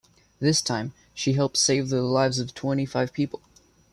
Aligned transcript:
This 0.39 0.63
time, 0.63 0.93
she 1.13 1.33
helped 1.33 1.57
save 1.57 1.89
the 1.89 2.01
lives 2.01 2.39
of 2.39 2.55
twenty-five 2.55 3.13
people. 3.13 3.39